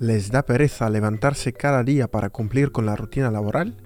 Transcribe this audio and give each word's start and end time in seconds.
¿Les 0.00 0.30
da 0.30 0.44
pereza 0.44 0.88
levantarse 0.90 1.52
cada 1.52 1.82
día 1.82 2.06
para 2.06 2.30
cumplir 2.30 2.70
con 2.70 2.86
la 2.86 2.94
rutina 2.94 3.32
laboral? 3.32 3.76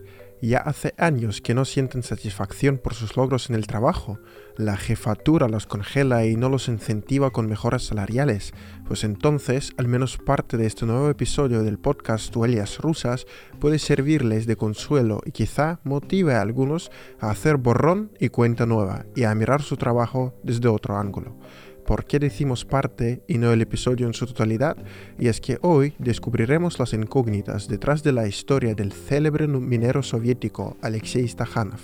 Ya 0.42 0.58
hace 0.58 0.92
años 0.98 1.40
que 1.40 1.54
no 1.54 1.64
sienten 1.64 2.02
satisfacción 2.02 2.76
por 2.76 2.92
sus 2.92 3.16
logros 3.16 3.48
en 3.48 3.56
el 3.56 3.66
trabajo. 3.66 4.18
La 4.58 4.76
jefatura 4.76 5.48
los 5.48 5.66
congela 5.66 6.26
y 6.26 6.36
no 6.36 6.50
los 6.50 6.68
incentiva 6.68 7.30
con 7.30 7.46
mejoras 7.46 7.84
salariales. 7.84 8.52
Pues 8.86 9.04
entonces, 9.04 9.72
al 9.78 9.88
menos 9.88 10.18
parte 10.18 10.58
de 10.58 10.66
este 10.66 10.84
nuevo 10.84 11.08
episodio 11.08 11.62
del 11.62 11.78
podcast 11.78 12.36
Huellas 12.36 12.76
Rusas 12.78 13.24
puede 13.58 13.78
servirles 13.78 14.46
de 14.46 14.56
consuelo 14.56 15.22
y 15.24 15.30
quizá 15.30 15.80
motive 15.82 16.34
a 16.34 16.42
algunos 16.42 16.90
a 17.20 17.30
hacer 17.30 17.56
borrón 17.56 18.10
y 18.20 18.28
cuenta 18.28 18.66
nueva 18.66 19.06
y 19.16 19.24
a 19.24 19.34
mirar 19.34 19.62
su 19.62 19.78
trabajo 19.78 20.34
desde 20.42 20.68
otro 20.68 20.98
ángulo 20.98 21.38
por 21.86 22.04
qué 22.04 22.18
decimos 22.18 22.64
parte 22.64 23.22
y 23.26 23.38
no 23.38 23.52
el 23.52 23.60
episodio 23.62 24.06
en 24.06 24.14
su 24.14 24.26
totalidad, 24.26 24.76
y 25.18 25.28
es 25.28 25.40
que 25.40 25.58
hoy 25.62 25.94
descubriremos 25.98 26.78
las 26.78 26.92
incógnitas 26.92 27.68
detrás 27.68 28.02
de 28.02 28.12
la 28.12 28.26
historia 28.26 28.74
del 28.74 28.92
célebre 28.92 29.46
minero 29.48 30.02
soviético 30.02 30.76
Alexei 30.82 31.26
Stakhanov. 31.26 31.80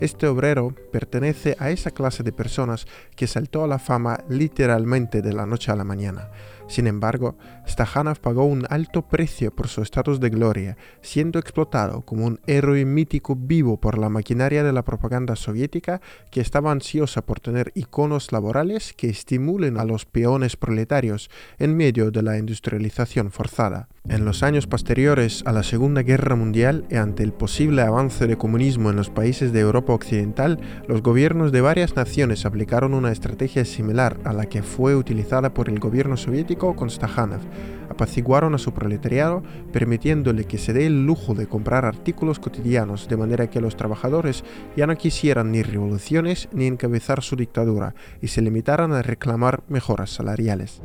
Este 0.00 0.26
obrero 0.26 0.74
pertenece 0.92 1.56
a 1.58 1.70
esa 1.70 1.90
clase 1.90 2.22
de 2.22 2.32
personas 2.32 2.86
que 3.16 3.26
saltó 3.26 3.64
a 3.64 3.68
la 3.68 3.78
fama 3.78 4.24
literalmente 4.28 5.22
de 5.22 5.32
la 5.32 5.46
noche 5.46 5.72
a 5.72 5.76
la 5.76 5.84
mañana. 5.84 6.30
Sin 6.68 6.86
embargo, 6.86 7.36
Stakhanov 7.66 8.20
pagó 8.20 8.44
un 8.44 8.66
alto 8.68 9.08
precio 9.08 9.50
por 9.50 9.68
su 9.68 9.80
estatus 9.80 10.20
de 10.20 10.28
gloria, 10.28 10.76
siendo 11.00 11.38
explotado 11.38 12.02
como 12.02 12.26
un 12.26 12.40
héroe 12.46 12.84
mítico 12.84 13.34
vivo 13.34 13.78
por 13.80 13.96
la 13.96 14.10
maquinaria 14.10 14.62
de 14.62 14.72
la 14.74 14.84
propaganda 14.84 15.34
soviética 15.34 16.02
que 16.30 16.42
estaba 16.42 16.70
ansiosa 16.70 17.22
por 17.22 17.40
tener 17.40 17.72
iconos 17.74 18.32
laborales 18.32 18.92
que 18.92 19.08
estimulen 19.08 19.78
a 19.78 19.84
los 19.84 20.04
peones 20.04 20.56
proletarios 20.56 21.30
en 21.58 21.74
medio 21.74 22.10
de 22.10 22.22
la 22.22 22.36
industrialización 22.36 23.30
forzada. 23.30 23.88
En 24.08 24.24
los 24.24 24.42
años 24.42 24.66
posteriores 24.66 25.42
a 25.46 25.52
la 25.52 25.62
Segunda 25.62 26.02
Guerra 26.02 26.34
Mundial 26.34 26.86
y 26.90 26.96
ante 26.96 27.22
el 27.22 27.32
posible 27.32 27.82
avance 27.82 28.26
de 28.26 28.38
comunismo 28.38 28.90
en 28.90 28.96
los 28.96 29.10
países 29.10 29.52
de 29.52 29.60
Europa 29.60 29.92
Occidental, 29.92 30.60
los 30.86 31.02
gobiernos 31.02 31.52
de 31.52 31.60
varias 31.60 31.94
naciones 31.94 32.46
aplicaron 32.46 32.94
una 32.94 33.12
estrategia 33.12 33.64
similar 33.64 34.18
a 34.24 34.32
la 34.32 34.46
que 34.46 34.62
fue 34.62 34.96
utilizada 34.96 35.52
por 35.52 35.68
el 35.68 35.78
gobierno 35.78 36.16
soviético 36.16 36.57
con 36.58 36.90
Stakhanov. 36.90 37.40
Apaciguaron 37.88 38.54
a 38.54 38.58
su 38.58 38.72
proletariado, 38.72 39.42
permitiéndole 39.72 40.44
que 40.44 40.58
se 40.58 40.72
dé 40.72 40.86
el 40.86 41.06
lujo 41.06 41.34
de 41.34 41.46
comprar 41.46 41.84
artículos 41.84 42.38
cotidianos 42.38 43.08
de 43.08 43.16
manera 43.16 43.48
que 43.48 43.60
los 43.60 43.76
trabajadores 43.76 44.44
ya 44.76 44.86
no 44.86 44.96
quisieran 44.96 45.52
ni 45.52 45.62
revoluciones 45.62 46.48
ni 46.52 46.66
encabezar 46.66 47.22
su 47.22 47.36
dictadura 47.36 47.94
y 48.20 48.28
se 48.28 48.42
limitaran 48.42 48.92
a 48.92 49.02
reclamar 49.02 49.62
mejoras 49.68 50.10
salariales. 50.10 50.82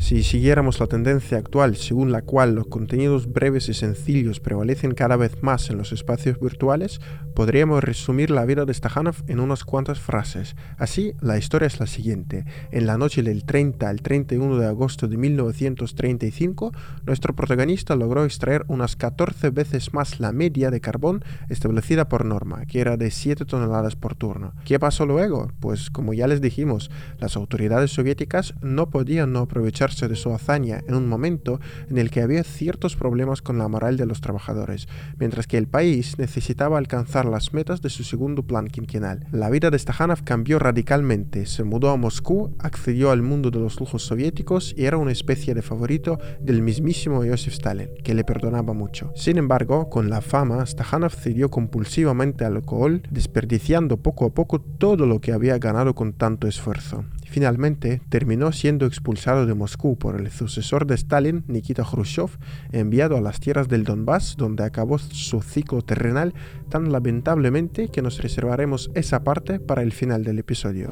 Si 0.00 0.24
siguiéramos 0.24 0.80
la 0.80 0.86
tendencia 0.86 1.36
actual 1.36 1.76
según 1.76 2.10
la 2.10 2.22
cual 2.22 2.54
los 2.54 2.66
contenidos 2.66 3.30
breves 3.30 3.68
y 3.68 3.74
sencillos 3.74 4.40
prevalecen 4.40 4.94
cada 4.94 5.16
vez 5.16 5.42
más 5.42 5.68
en 5.68 5.76
los 5.76 5.92
espacios 5.92 6.40
virtuales, 6.40 7.00
podríamos 7.34 7.84
resumir 7.84 8.30
la 8.30 8.46
vida 8.46 8.64
de 8.64 8.74
Stakhanov 8.74 9.16
en 9.28 9.40
unas 9.40 9.62
cuantas 9.62 10.00
frases. 10.00 10.56
Así, 10.78 11.12
la 11.20 11.36
historia 11.36 11.66
es 11.66 11.78
la 11.78 11.86
siguiente. 11.86 12.44
En 12.72 12.86
la 12.86 12.96
noche 12.96 13.22
del 13.22 13.44
30 13.44 13.88
al 13.88 14.00
31 14.00 14.56
de 14.56 14.66
agosto 14.66 15.06
de 15.06 15.18
1935, 15.18 16.72
nuestro 17.04 17.36
protagonista 17.36 17.94
logró 17.94 18.24
extraer 18.24 18.64
unas 18.68 18.96
14 18.96 19.50
veces 19.50 19.92
más 19.92 20.18
la 20.18 20.32
media 20.32 20.70
de 20.70 20.80
carbón 20.80 21.22
establecida 21.50 22.08
por 22.08 22.24
norma, 22.24 22.64
que 22.64 22.80
era 22.80 22.96
de 22.96 23.10
7 23.10 23.44
toneladas 23.44 23.96
por 23.96 24.16
turno. 24.16 24.54
¿Qué 24.64 24.80
pasó 24.80 25.04
luego? 25.04 25.52
Pues 25.60 25.90
como 25.90 26.14
ya 26.14 26.26
les 26.26 26.40
dijimos, 26.40 26.90
las 27.18 27.36
autoridades 27.36 27.92
soviéticas 27.92 28.54
no 28.62 28.88
podían 28.88 29.32
no 29.32 29.40
aprovechar 29.40 29.89
de 29.90 30.16
su 30.16 30.32
hazaña 30.32 30.82
en 30.86 30.94
un 30.94 31.08
momento 31.08 31.60
en 31.88 31.98
el 31.98 32.10
que 32.10 32.22
había 32.22 32.44
ciertos 32.44 32.96
problemas 32.96 33.42
con 33.42 33.58
la 33.58 33.68
moral 33.68 33.96
de 33.96 34.06
los 34.06 34.20
trabajadores, 34.20 34.88
mientras 35.18 35.46
que 35.46 35.58
el 35.58 35.66
país 35.66 36.18
necesitaba 36.18 36.78
alcanzar 36.78 37.26
las 37.26 37.52
metas 37.52 37.82
de 37.82 37.90
su 37.90 38.04
segundo 38.04 38.42
plan 38.42 38.68
quinquenal. 38.68 39.26
La 39.32 39.50
vida 39.50 39.70
de 39.70 39.78
Stakhanov 39.78 40.22
cambió 40.24 40.58
radicalmente, 40.58 41.46
se 41.46 41.64
mudó 41.64 41.90
a 41.90 41.96
Moscú, 41.96 42.54
accedió 42.58 43.10
al 43.10 43.22
mundo 43.22 43.50
de 43.50 43.58
los 43.58 43.78
lujos 43.80 44.04
soviéticos 44.04 44.74
y 44.76 44.84
era 44.84 44.96
una 44.96 45.12
especie 45.12 45.54
de 45.54 45.62
favorito 45.62 46.18
del 46.40 46.62
mismísimo 46.62 47.24
Joseph 47.24 47.54
Stalin, 47.54 47.90
que 48.02 48.14
le 48.14 48.24
perdonaba 48.24 48.72
mucho. 48.72 49.12
Sin 49.16 49.38
embargo, 49.38 49.90
con 49.90 50.08
la 50.08 50.20
fama, 50.20 50.64
Stakhanov 50.64 51.12
cedió 51.12 51.50
compulsivamente 51.50 52.44
al 52.44 52.56
alcohol, 52.56 53.02
desperdiciando 53.10 53.96
poco 53.96 54.26
a 54.26 54.30
poco 54.30 54.60
todo 54.60 55.06
lo 55.06 55.20
que 55.20 55.32
había 55.32 55.58
ganado 55.58 55.94
con 55.94 56.12
tanto 56.12 56.46
esfuerzo. 56.46 57.04
Finalmente, 57.30 58.02
terminó 58.08 58.50
siendo 58.50 58.86
expulsado 58.86 59.46
de 59.46 59.54
Moscú 59.54 59.96
por 59.96 60.20
el 60.20 60.32
sucesor 60.32 60.84
de 60.84 60.96
Stalin, 60.96 61.44
Nikita 61.46 61.84
Khrushchev, 61.84 62.28
enviado 62.72 63.16
a 63.16 63.20
las 63.20 63.38
tierras 63.38 63.68
del 63.68 63.84
Donbass, 63.84 64.34
donde 64.36 64.64
acabó 64.64 64.98
su 64.98 65.40
ciclo 65.40 65.80
terrenal 65.82 66.34
tan 66.70 66.90
lamentablemente 66.90 67.88
que 67.88 68.02
nos 68.02 68.20
reservaremos 68.20 68.90
esa 68.94 69.22
parte 69.22 69.60
para 69.60 69.82
el 69.82 69.92
final 69.92 70.24
del 70.24 70.40
episodio. 70.40 70.90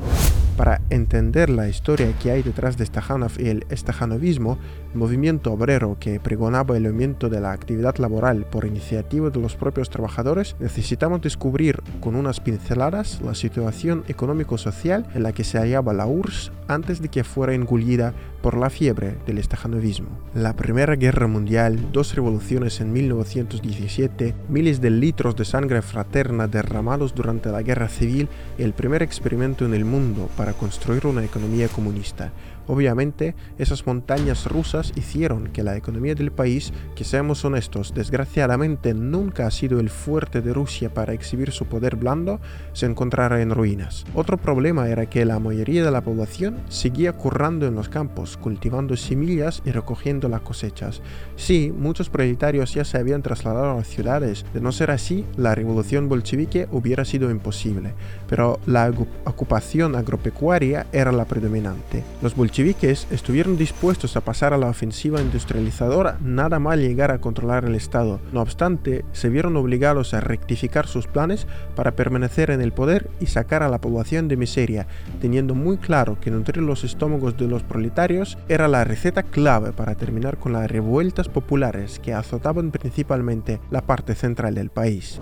Para 0.56 0.80
entender 0.90 1.50
la 1.50 1.68
historia 1.68 2.12
que 2.20 2.30
hay 2.30 2.42
detrás 2.42 2.76
de 2.76 2.86
Stakhanov 2.86 3.32
y 3.38 3.48
el 3.48 3.66
stakanovismo, 3.72 4.58
movimiento 4.94 5.52
obrero 5.52 5.96
que 6.00 6.18
pregonaba 6.18 6.76
el 6.76 6.86
aumento 6.86 7.28
de 7.28 7.40
la 7.40 7.52
actividad 7.52 7.96
laboral 7.98 8.44
por 8.44 8.64
iniciativa 8.64 9.30
de 9.30 9.40
los 9.40 9.54
propios 9.54 9.88
trabajadores, 9.88 10.56
necesitamos 10.58 11.20
descubrir 11.20 11.80
con 12.00 12.16
unas 12.16 12.40
pinceladas 12.40 13.20
la 13.22 13.36
situación 13.36 14.02
económico-social 14.08 15.06
en 15.14 15.22
la 15.22 15.32
que 15.32 15.44
se 15.44 15.58
hallaba 15.58 15.92
la 15.92 16.06
URSS 16.06 16.27
antes 16.68 17.00
de 17.00 17.08
que 17.08 17.24
fuera 17.24 17.54
engullida 17.54 18.14
por 18.42 18.56
la 18.56 18.70
fiebre 18.70 19.16
del 19.26 19.38
estajanovismo. 19.38 20.08
La 20.34 20.54
Primera 20.54 20.94
Guerra 20.94 21.26
Mundial, 21.26 21.90
dos 21.92 22.14
revoluciones 22.14 22.80
en 22.80 22.92
1917, 22.92 24.34
miles 24.48 24.80
de 24.80 24.90
litros 24.90 25.36
de 25.36 25.44
sangre 25.44 25.82
fraterna 25.82 26.46
derramados 26.46 27.14
durante 27.14 27.50
la 27.50 27.62
Guerra 27.62 27.88
Civil 27.88 28.28
y 28.58 28.62
el 28.62 28.72
primer 28.72 29.02
experimento 29.02 29.64
en 29.64 29.74
el 29.74 29.84
mundo 29.84 30.28
para 30.36 30.52
construir 30.52 31.06
una 31.06 31.24
economía 31.24 31.68
comunista 31.68 32.32
Obviamente, 32.68 33.34
esas 33.58 33.86
montañas 33.86 34.46
rusas 34.46 34.92
hicieron 34.94 35.48
que 35.48 35.62
la 35.62 35.76
economía 35.76 36.14
del 36.14 36.30
país, 36.30 36.72
que 36.94 37.02
seamos 37.02 37.44
honestos, 37.44 37.94
desgraciadamente 37.94 38.94
nunca 38.94 39.46
ha 39.46 39.50
sido 39.50 39.80
el 39.80 39.90
fuerte 39.90 40.42
de 40.42 40.52
Rusia 40.52 40.92
para 40.92 41.14
exhibir 41.14 41.50
su 41.50 41.64
poder 41.64 41.96
blando, 41.96 42.40
se 42.74 42.86
encontrara 42.86 43.40
en 43.40 43.50
ruinas. 43.50 44.04
Otro 44.14 44.36
problema 44.36 44.88
era 44.88 45.06
que 45.06 45.24
la 45.24 45.40
mayoría 45.40 45.84
de 45.84 45.90
la 45.90 46.02
población 46.02 46.58
seguía 46.68 47.14
currando 47.14 47.66
en 47.66 47.74
los 47.74 47.88
campos, 47.88 48.36
cultivando 48.36 48.96
semillas 48.96 49.62
y 49.64 49.70
recogiendo 49.70 50.28
las 50.28 50.42
cosechas. 50.42 51.00
Sí, 51.36 51.72
muchos 51.76 52.10
proletarios 52.10 52.74
ya 52.74 52.84
se 52.84 52.98
habían 52.98 53.22
trasladado 53.22 53.72
a 53.72 53.76
las 53.76 53.88
ciudades. 53.88 54.44
De 54.52 54.60
no 54.60 54.72
ser 54.72 54.90
así, 54.90 55.24
la 55.36 55.54
revolución 55.54 56.08
bolchevique 56.08 56.68
hubiera 56.70 57.04
sido 57.04 57.30
imposible, 57.30 57.94
pero 58.28 58.60
la 58.66 58.92
ocupación 59.24 59.96
agropecuaria 59.96 60.86
era 60.92 61.12
la 61.12 61.24
predominante. 61.24 62.04
Los 62.22 62.36
estuvieron 62.58 63.56
dispuestos 63.56 64.16
a 64.16 64.20
pasar 64.20 64.52
a 64.52 64.58
la 64.58 64.66
ofensiva 64.66 65.20
industrializadora 65.20 66.18
nada 66.20 66.58
mal 66.58 66.80
llegar 66.80 67.12
a 67.12 67.20
controlar 67.20 67.64
el 67.64 67.76
Estado. 67.76 68.18
No 68.32 68.40
obstante, 68.40 69.04
se 69.12 69.28
vieron 69.28 69.56
obligados 69.56 70.12
a 70.12 70.20
rectificar 70.20 70.88
sus 70.88 71.06
planes 71.06 71.46
para 71.76 71.92
permanecer 71.92 72.50
en 72.50 72.60
el 72.60 72.72
poder 72.72 73.10
y 73.20 73.26
sacar 73.26 73.62
a 73.62 73.68
la 73.68 73.80
población 73.80 74.26
de 74.26 74.36
miseria, 74.36 74.88
teniendo 75.20 75.54
muy 75.54 75.76
claro 75.76 76.18
que 76.20 76.32
nutrir 76.32 76.64
los 76.64 76.82
estómagos 76.82 77.36
de 77.36 77.46
los 77.46 77.62
proletarios 77.62 78.36
era 78.48 78.66
la 78.66 78.82
receta 78.82 79.22
clave 79.22 79.70
para 79.70 79.94
terminar 79.94 80.38
con 80.38 80.52
las 80.52 80.68
revueltas 80.68 81.28
populares 81.28 82.00
que 82.00 82.12
azotaban 82.12 82.72
principalmente 82.72 83.60
la 83.70 83.82
parte 83.82 84.16
central 84.16 84.56
del 84.56 84.70
país. 84.70 85.20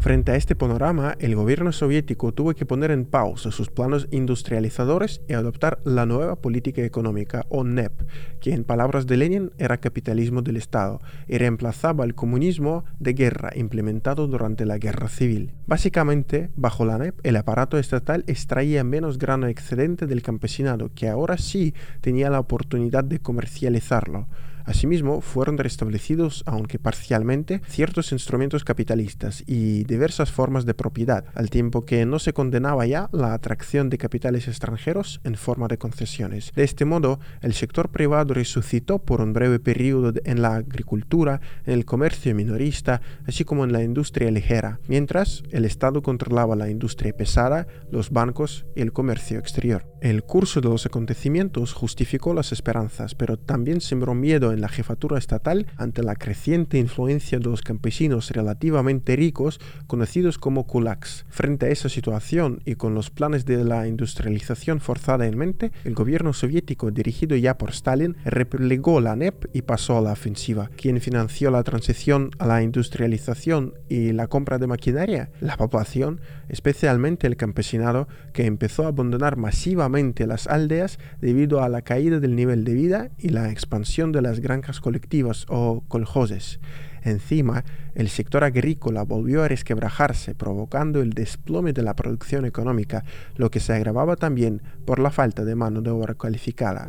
Frente 0.00 0.32
a 0.32 0.36
este 0.36 0.56
panorama, 0.56 1.14
el 1.18 1.36
gobierno 1.36 1.72
soviético 1.72 2.32
tuvo 2.32 2.54
que 2.54 2.64
poner 2.64 2.90
en 2.90 3.04
pausa 3.04 3.50
sus 3.50 3.68
planos 3.68 4.08
industrializadores 4.10 5.20
y 5.28 5.34
adoptar 5.34 5.78
la 5.84 6.06
nueva 6.06 6.36
política 6.36 6.82
económica, 6.82 7.44
o 7.50 7.64
NEP, 7.64 7.92
que 8.40 8.54
en 8.54 8.64
palabras 8.64 9.06
de 9.06 9.18
Lenin 9.18 9.52
era 9.58 9.76
capitalismo 9.76 10.40
del 10.40 10.56
Estado 10.56 11.02
y 11.28 11.36
reemplazaba 11.36 12.06
el 12.06 12.14
comunismo 12.14 12.86
de 12.98 13.12
guerra 13.12 13.50
implementado 13.54 14.26
durante 14.26 14.64
la 14.64 14.78
guerra 14.78 15.08
civil. 15.08 15.52
Básicamente, 15.66 16.48
bajo 16.56 16.86
la 16.86 16.96
NEP, 16.96 17.20
el 17.22 17.36
aparato 17.36 17.76
estatal 17.76 18.24
extraía 18.26 18.82
menos 18.84 19.18
grano 19.18 19.48
excedente 19.48 20.06
del 20.06 20.22
campesinado, 20.22 20.90
que 20.94 21.10
ahora 21.10 21.36
sí 21.36 21.74
tenía 22.00 22.30
la 22.30 22.40
oportunidad 22.40 23.04
de 23.04 23.18
comercializarlo. 23.18 24.28
Asimismo, 24.64 25.20
fueron 25.20 25.58
restablecidos, 25.58 26.42
aunque 26.46 26.78
parcialmente, 26.78 27.62
ciertos 27.66 28.12
instrumentos 28.12 28.64
capitalistas 28.64 29.42
y 29.46 29.84
diversas 29.84 30.30
formas 30.30 30.66
de 30.66 30.74
propiedad, 30.74 31.24
al 31.34 31.50
tiempo 31.50 31.84
que 31.84 32.06
no 32.06 32.18
se 32.18 32.32
condenaba 32.32 32.86
ya 32.86 33.08
la 33.12 33.34
atracción 33.34 33.90
de 33.90 33.98
capitales 33.98 34.48
extranjeros 34.48 35.20
en 35.24 35.34
forma 35.34 35.68
de 35.68 35.78
concesiones. 35.78 36.52
De 36.54 36.64
este 36.64 36.84
modo, 36.84 37.20
el 37.40 37.54
sector 37.54 37.90
privado 37.90 38.34
resucitó 38.34 38.98
por 38.98 39.20
un 39.20 39.32
breve 39.32 39.58
periodo 39.58 40.12
en 40.24 40.42
la 40.42 40.56
agricultura, 40.56 41.40
en 41.66 41.74
el 41.74 41.84
comercio 41.84 42.34
minorista, 42.34 43.00
así 43.26 43.44
como 43.44 43.64
en 43.64 43.72
la 43.72 43.82
industria 43.82 44.30
ligera, 44.30 44.80
mientras 44.88 45.42
el 45.50 45.64
Estado 45.64 46.02
controlaba 46.02 46.56
la 46.56 46.70
industria 46.70 47.16
pesada, 47.16 47.66
los 47.90 48.10
bancos 48.10 48.66
y 48.76 48.82
el 48.82 48.92
comercio 48.92 49.38
exterior. 49.38 49.89
El 50.00 50.22
curso 50.22 50.62
de 50.62 50.70
los 50.70 50.86
acontecimientos 50.86 51.74
justificó 51.74 52.32
las 52.32 52.52
esperanzas, 52.52 53.14
pero 53.14 53.36
también 53.36 53.82
sembró 53.82 54.14
miedo 54.14 54.50
en 54.50 54.62
la 54.62 54.70
jefatura 54.70 55.18
estatal 55.18 55.66
ante 55.76 56.02
la 56.02 56.14
creciente 56.14 56.78
influencia 56.78 57.38
de 57.38 57.44
los 57.44 57.60
campesinos 57.60 58.30
relativamente 58.30 59.14
ricos, 59.14 59.60
conocidos 59.86 60.38
como 60.38 60.66
kulaks. 60.66 61.26
Frente 61.28 61.66
a 61.66 61.68
esa 61.68 61.90
situación 61.90 62.62
y 62.64 62.76
con 62.76 62.94
los 62.94 63.10
planes 63.10 63.44
de 63.44 63.62
la 63.62 63.86
industrialización 63.86 64.80
forzada 64.80 65.26
en 65.26 65.36
mente, 65.36 65.70
el 65.84 65.94
gobierno 65.94 66.32
soviético, 66.32 66.90
dirigido 66.90 67.36
ya 67.36 67.58
por 67.58 67.68
Stalin, 67.68 68.16
replegó 68.24 69.02
la 69.02 69.16
NEP 69.16 69.54
y 69.54 69.60
pasó 69.62 69.98
a 69.98 70.00
la 70.00 70.12
ofensiva. 70.12 70.70
¿Quién 70.76 70.98
financió 71.02 71.50
la 71.50 71.62
transición 71.62 72.30
a 72.38 72.46
la 72.46 72.62
industrialización 72.62 73.74
y 73.90 74.12
la 74.12 74.28
compra 74.28 74.56
de 74.56 74.66
maquinaria? 74.66 75.28
La 75.42 75.58
población, 75.58 76.22
especialmente 76.48 77.26
el 77.26 77.36
campesinado, 77.36 78.08
que 78.32 78.46
empezó 78.46 78.84
a 78.84 78.88
abandonar 78.88 79.36
masivamente 79.36 79.89
las 80.26 80.46
aldeas 80.46 80.98
debido 81.20 81.62
a 81.62 81.68
la 81.68 81.82
caída 81.82 82.20
del 82.20 82.36
nivel 82.36 82.64
de 82.64 82.74
vida 82.74 83.10
y 83.18 83.30
la 83.30 83.50
expansión 83.50 84.12
de 84.12 84.22
las 84.22 84.40
granjas 84.40 84.80
colectivas 84.80 85.46
o 85.48 85.82
coljoses. 85.88 86.60
Encima, 87.02 87.64
el 87.94 88.08
sector 88.08 88.44
agrícola 88.44 89.02
volvió 89.02 89.42
a 89.42 89.48
resquebrajarse, 89.48 90.34
provocando 90.34 91.00
el 91.00 91.12
desplome 91.12 91.72
de 91.72 91.82
la 91.82 91.96
producción 91.96 92.44
económica, 92.44 93.04
lo 93.36 93.50
que 93.50 93.60
se 93.60 93.72
agravaba 93.72 94.16
también 94.16 94.62
por 94.84 94.98
la 94.98 95.10
falta 95.10 95.44
de 95.44 95.54
mano 95.54 95.80
de 95.80 95.90
obra 95.90 96.14
calificada. 96.14 96.88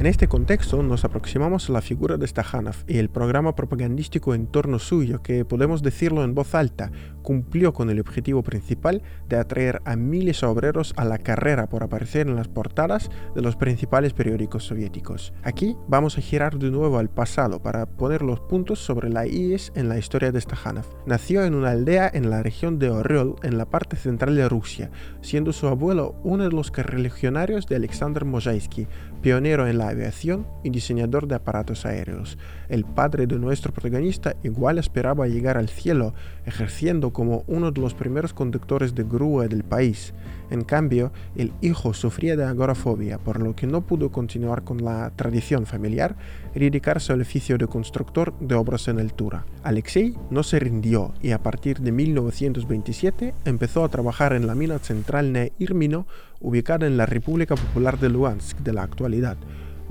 En 0.00 0.06
este 0.06 0.28
contexto 0.28 0.82
nos 0.82 1.04
aproximamos 1.04 1.68
a 1.68 1.74
la 1.74 1.82
figura 1.82 2.16
de 2.16 2.26
Stajanov 2.26 2.76
y 2.88 2.96
el 2.96 3.10
programa 3.10 3.54
propagandístico 3.54 4.34
en 4.34 4.46
torno 4.46 4.78
suyo 4.78 5.20
que, 5.22 5.44
podemos 5.44 5.82
decirlo 5.82 6.24
en 6.24 6.34
voz 6.34 6.54
alta, 6.54 6.90
cumplió 7.22 7.74
con 7.74 7.90
el 7.90 8.00
objetivo 8.00 8.42
principal 8.42 9.02
de 9.28 9.36
atraer 9.36 9.82
a 9.84 9.96
miles 9.96 10.40
de 10.40 10.46
obreros 10.46 10.94
a 10.96 11.04
la 11.04 11.18
carrera 11.18 11.68
por 11.68 11.82
aparecer 11.82 12.28
en 12.28 12.36
las 12.36 12.48
portadas 12.48 13.10
de 13.34 13.42
los 13.42 13.56
principales 13.56 14.14
periódicos 14.14 14.64
soviéticos. 14.64 15.34
Aquí 15.42 15.76
vamos 15.86 16.16
a 16.16 16.22
girar 16.22 16.58
de 16.58 16.70
nuevo 16.70 16.96
al 16.96 17.10
pasado 17.10 17.60
para 17.60 17.84
poner 17.84 18.22
los 18.22 18.40
puntos 18.40 18.78
sobre 18.78 19.10
la 19.10 19.26
IES 19.26 19.70
en 19.74 19.90
la 19.90 19.98
historia 19.98 20.32
de 20.32 20.40
Stajanov. 20.40 20.86
Nació 21.04 21.44
en 21.44 21.54
una 21.54 21.72
aldea 21.72 22.10
en 22.10 22.30
la 22.30 22.42
región 22.42 22.78
de 22.78 22.88
Oryol, 22.88 23.36
en 23.42 23.58
la 23.58 23.66
parte 23.66 23.96
central 23.96 24.34
de 24.34 24.48
Rusia, 24.48 24.90
siendo 25.20 25.52
su 25.52 25.66
abuelo 25.66 26.14
uno 26.24 26.44
de 26.44 26.52
los 26.52 26.72
religionarios 26.72 27.66
de 27.66 27.76
Alexander 27.76 28.24
Mojaisky, 28.24 28.86
pionero 29.20 29.68
en 29.68 29.78
la 29.78 29.88
aviación 29.88 30.46
y 30.62 30.70
diseñador 30.70 31.26
de 31.26 31.36
aparatos 31.36 31.86
aéreos. 31.86 32.38
El 32.68 32.84
padre 32.84 33.26
de 33.26 33.38
nuestro 33.38 33.72
protagonista 33.72 34.34
igual 34.42 34.78
esperaba 34.78 35.26
llegar 35.26 35.56
al 35.56 35.68
cielo, 35.68 36.14
ejerciendo 36.46 37.12
como 37.12 37.44
uno 37.46 37.70
de 37.70 37.80
los 37.80 37.94
primeros 37.94 38.32
conductores 38.32 38.94
de 38.94 39.04
grúa 39.04 39.48
del 39.48 39.64
país. 39.64 40.14
En 40.50 40.64
cambio, 40.64 41.12
el 41.36 41.52
hijo 41.60 41.94
sufría 41.94 42.36
de 42.36 42.44
agorafobia, 42.44 43.18
por 43.18 43.40
lo 43.40 43.54
que 43.54 43.68
no 43.68 43.82
pudo 43.82 44.10
continuar 44.10 44.64
con 44.64 44.84
la 44.84 45.10
tradición 45.14 45.64
familiar 45.64 46.16
y 46.54 46.58
dedicarse 46.58 47.12
al 47.12 47.20
oficio 47.20 47.56
de 47.56 47.68
constructor 47.68 48.36
de 48.40 48.56
obras 48.56 48.88
en 48.88 48.98
altura. 48.98 49.46
Alexei 49.62 50.16
no 50.30 50.42
se 50.42 50.58
rindió 50.58 51.14
y 51.22 51.30
a 51.30 51.42
partir 51.42 51.78
de 51.78 51.92
1927 51.92 53.34
empezó 53.44 53.84
a 53.84 53.88
trabajar 53.88 54.32
en 54.32 54.46
la 54.46 54.56
mina 54.56 54.78
central 54.78 55.32
de 55.32 55.52
Irmino, 55.58 56.06
ubicada 56.40 56.86
en 56.86 56.96
la 56.96 57.06
República 57.06 57.54
Popular 57.54 57.98
de 57.98 58.08
Luhansk 58.08 58.58
de 58.58 58.72
la 58.72 58.82
actualidad. 58.82 59.36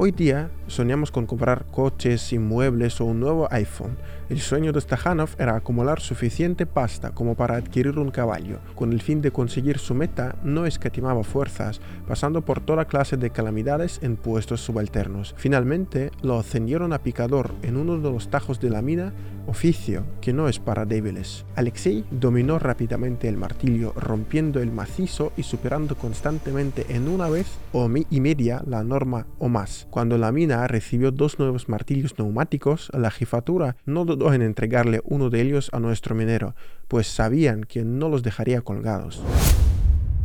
Hoy 0.02 0.12
día 0.12 0.50
soñamos 0.68 1.12
con 1.12 1.26
comprar 1.26 1.66
coches, 1.72 2.32
inmuebles 2.32 3.02
o 3.02 3.06
un 3.06 3.20
nuevo 3.20 3.50
iPhone. 3.52 3.98
El 4.30 4.40
sueño 4.40 4.72
de 4.72 4.80
Stajanov 4.80 5.32
era 5.38 5.58
acumular 5.58 6.00
suficiente 6.00 6.66
pasta 6.66 7.12
como 7.12 7.36
para 7.36 7.58
adquirir 7.58 8.00
un 8.00 8.10
caballo. 8.10 8.60
Con 8.76 8.94
el 8.94 9.02
fin 9.02 9.22
de 9.22 9.32
conseguir 9.32 9.78
su 9.78 9.96
meta, 9.96 10.38
no 10.42 10.66
escatimaba 10.66 11.24
fuerzas, 11.26 11.82
pasando 12.08 12.46
por 12.46 12.62
toda 12.62 12.86
clase 12.86 13.18
de 13.18 13.32
calamidades 13.32 14.00
en 14.02 14.16
puestos 14.16 14.62
subalternos. 14.62 15.36
Finalmente, 15.36 16.12
lo 16.22 16.40
ascendieron 16.40 16.94
a 16.94 17.00
picador 17.00 17.54
en 17.64 17.76
uno 17.76 17.98
de 17.98 18.10
los 18.10 18.30
tajos 18.30 18.62
de 18.62 18.70
la 18.70 18.82
mina, 18.82 19.12
oficio 19.48 20.06
que 20.22 20.32
no 20.32 20.48
es 20.48 20.60
para 20.60 20.86
débiles. 20.86 21.44
Alexei 21.56 22.06
dominó 22.12 22.58
rápidamente 22.60 23.28
el 23.28 23.36
martillo, 23.36 23.94
rompiendo 23.98 24.62
el 24.62 24.72
macizo 24.72 25.34
y 25.36 25.44
superando 25.44 25.96
constantemente 25.96 26.86
en 26.90 27.10
una 27.10 27.28
vez 27.28 27.48
o 27.74 27.90
y 28.10 28.22
media 28.22 28.64
la 28.66 28.84
norma 28.84 29.26
o 29.40 29.50
más. 29.50 29.88
Cuando 29.90 30.18
la 30.20 30.32
mina 30.32 30.68
recibió 30.68 31.12
dos 31.12 31.40
nuevos 31.40 31.68
martillos 31.68 32.18
neumáticos, 32.20 32.92
la 32.94 33.10
jefatura 33.10 33.76
no 33.86 34.06
dudó 34.06 34.34
en 34.34 34.44
entregarle 34.44 35.02
uno 35.04 35.30
de 35.32 35.42
ellos 35.42 35.70
a 35.74 35.80
nuestro 35.80 36.14
minero, 36.14 36.54
pues 36.88 37.08
sabían 37.08 37.64
que 37.64 37.84
no 37.84 38.08
los 38.08 38.22
dejaría 38.22 38.62
colgados. 38.62 39.24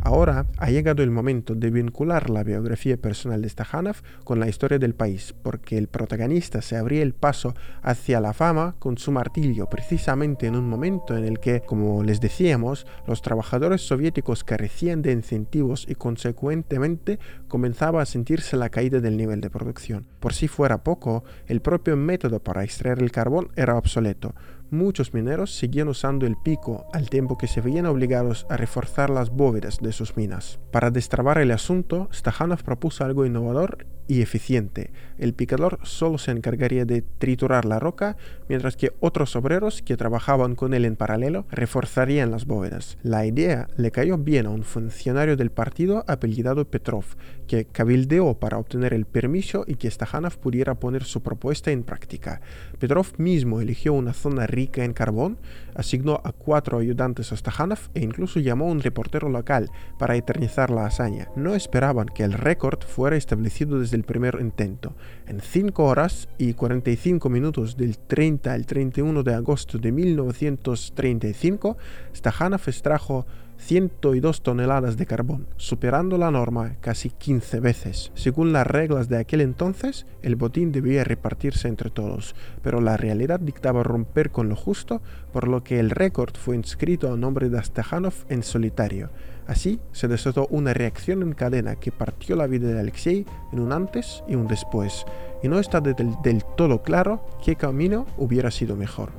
Ahora 0.05 0.45
ha 0.59 0.69
llegado 0.69 1.01
el 1.01 1.09
momento 1.09 1.55
de 1.55 1.71
vincular 1.71 2.29
la 2.29 2.43
biografía 2.43 2.95
personal 2.95 3.41
de 3.41 3.49
Stajanov 3.49 4.03
con 4.23 4.39
la 4.39 4.47
historia 4.47 4.77
del 4.77 4.93
país, 4.93 5.33
porque 5.41 5.79
el 5.79 5.87
protagonista 5.87 6.61
se 6.61 6.77
abría 6.77 7.01
el 7.01 7.15
paso 7.15 7.55
hacia 7.81 8.19
la 8.21 8.33
fama 8.33 8.75
con 8.77 8.99
su 8.99 9.11
martillo, 9.11 9.65
precisamente 9.65 10.45
en 10.45 10.57
un 10.57 10.69
momento 10.69 11.17
en 11.17 11.25
el 11.25 11.39
que, 11.39 11.61
como 11.61 12.03
les 12.03 12.21
decíamos, 12.21 12.85
los 13.07 13.23
trabajadores 13.23 13.81
soviéticos 13.81 14.43
carecían 14.43 15.01
de 15.01 15.11
incentivos 15.11 15.87
y 15.89 15.95
consecuentemente 15.95 17.17
comenzaba 17.47 18.03
a 18.03 18.05
sentirse 18.05 18.57
la 18.57 18.69
caída 18.69 18.99
del 18.99 19.17
nivel 19.17 19.41
de 19.41 19.49
producción. 19.49 20.05
Por 20.19 20.33
si 20.33 20.47
fuera 20.47 20.83
poco, 20.83 21.23
el 21.47 21.61
propio 21.61 21.97
método 21.97 22.43
para 22.43 22.63
extraer 22.63 23.01
el 23.01 23.11
carbón 23.11 23.49
era 23.55 23.75
obsoleto, 23.75 24.35
muchos 24.77 25.13
mineros 25.13 25.55
seguían 25.55 25.87
usando 25.87 26.25
el 26.25 26.35
pico 26.37 26.85
al 26.93 27.09
tiempo 27.09 27.37
que 27.37 27.47
se 27.47 27.61
veían 27.61 27.85
obligados 27.85 28.45
a 28.49 28.57
reforzar 28.57 29.09
las 29.09 29.29
bóvedas 29.29 29.79
de 29.79 29.91
sus 29.91 30.15
minas. 30.17 30.59
Para 30.71 30.91
destrabar 30.91 31.37
el 31.37 31.51
asunto, 31.51 32.09
Stajanov 32.13 32.63
propuso 32.63 33.03
algo 33.03 33.25
innovador 33.25 33.87
y 34.07 34.21
eficiente. 34.21 34.91
El 35.17 35.33
picador 35.33 35.79
solo 35.83 36.17
se 36.17 36.31
encargaría 36.31 36.85
de 36.85 37.01
triturar 37.01 37.65
la 37.65 37.79
roca, 37.79 38.17
mientras 38.49 38.75
que 38.75 38.91
otros 38.99 39.35
obreros 39.35 39.81
que 39.81 39.97
trabajaban 39.97 40.55
con 40.55 40.73
él 40.73 40.85
en 40.85 40.95
paralelo 40.95 41.45
reforzarían 41.51 42.31
las 42.31 42.45
bóvedas. 42.45 42.97
La 43.01 43.25
idea 43.25 43.67
le 43.77 43.91
cayó 43.91 44.17
bien 44.17 44.45
a 44.45 44.49
un 44.49 44.63
funcionario 44.63 45.37
del 45.37 45.51
partido 45.51 46.03
apellidado 46.07 46.65
Petrov, 46.65 47.05
que 47.47 47.65
cabildeó 47.65 48.33
para 48.35 48.57
obtener 48.57 48.93
el 48.93 49.05
permiso 49.05 49.63
y 49.67 49.75
que 49.75 49.89
Stajanov 49.89 50.37
pudiera 50.37 50.75
poner 50.75 51.03
su 51.03 51.21
propuesta 51.21 51.71
en 51.71 51.83
práctica. 51.83 52.41
Petrov 52.79 53.07
mismo 53.17 53.61
eligió 53.61 53.93
una 53.93 54.13
zona 54.13 54.47
rica 54.47 54.83
en 54.83 54.93
carbón, 54.93 55.37
asignó 55.75 56.21
a 56.23 56.31
cuatro 56.31 56.79
ayudantes 56.79 57.31
a 57.31 57.37
Stajanov 57.37 57.79
e 57.93 58.01
incluso 58.01 58.39
llamó 58.39 58.65
a 58.65 58.71
un 58.71 58.81
reportero 58.81 59.29
local 59.29 59.69
para 59.97 60.15
eternizar 60.15 60.69
la 60.69 60.85
hazaña. 60.85 61.29
No 61.35 61.55
esperaban 61.55 62.07
que 62.07 62.23
el 62.23 62.33
récord 62.33 62.81
fuera 62.83 63.15
establecido 63.15 63.79
desde 63.79 63.94
el 63.95 64.03
primer 64.03 64.37
intento. 64.39 64.93
En 65.27 65.41
5 65.41 65.83
horas 65.83 66.29
y 66.37 66.53
45 66.53 67.29
minutos 67.29 67.77
del 67.77 67.97
30 67.97 68.53
al 68.53 68.65
31 68.65 69.23
de 69.23 69.33
agosto 69.33 69.77
de 69.77 69.91
1935, 69.91 71.77
Stajanov 72.15 72.61
extrajo 72.67 73.25
102 73.57 74.41
toneladas 74.41 74.97
de 74.97 75.05
carbón, 75.05 75.47
superando 75.57 76.17
la 76.17 76.31
norma 76.31 76.75
casi 76.81 77.09
15 77.09 77.59
veces. 77.59 78.11
Según 78.13 78.53
las 78.53 78.67
reglas 78.67 79.09
de 79.09 79.17
aquel 79.17 79.41
entonces, 79.41 80.05
el 80.21 80.35
botín 80.35 80.71
debía 80.71 81.03
repartirse 81.03 81.67
entre 81.67 81.89
todos, 81.89 82.35
pero 82.61 82.81
la 82.81 82.97
realidad 82.97 83.39
dictaba 83.39 83.83
romper 83.83 84.31
con 84.31 84.49
lo 84.49 84.55
justo, 84.55 85.01
por 85.33 85.47
lo 85.47 85.63
que 85.63 85.79
el 85.79 85.89
récord 85.89 86.35
fue 86.35 86.55
inscrito 86.55 87.11
a 87.11 87.17
nombre 87.17 87.49
de 87.49 87.61
Stajanov 87.63 88.13
en 88.29 88.43
solitario. 88.43 89.09
Así 89.47 89.79
se 89.91 90.07
desató 90.07 90.47
una 90.49 90.73
reacción 90.73 91.21
en 91.21 91.33
cadena 91.33 91.75
que 91.75 91.91
partió 91.91 92.35
la 92.35 92.47
vida 92.47 92.67
de 92.67 92.79
Alexei 92.79 93.25
en 93.51 93.59
un 93.59 93.71
antes 93.71 94.23
y 94.27 94.35
un 94.35 94.47
después, 94.47 95.05
y 95.43 95.47
no 95.47 95.59
está 95.59 95.81
del, 95.81 96.43
todo 96.57 96.81
claro 96.81 97.25
qué 97.43 97.55
camino 97.55 98.07
hubiera 98.17 98.49
sido 98.49 98.75
mejor. 98.75 99.11